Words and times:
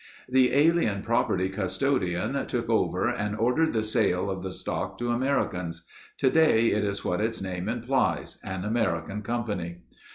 The 0.27 0.51
Alien 0.55 1.03
Property 1.03 1.47
Custodian 1.47 2.47
took 2.47 2.67
over 2.71 3.07
and 3.07 3.35
ordered 3.35 3.71
the 3.71 3.83
sale 3.83 4.31
of 4.31 4.41
the 4.41 4.51
stock 4.51 4.97
to 4.97 5.11
Americans. 5.11 5.83
Today 6.17 6.71
it 6.71 6.83
is 6.83 7.05
what 7.05 7.21
its 7.21 7.39
name 7.39 7.69
implies—an 7.69 8.65
American 8.65 9.21
company. 9.21 9.83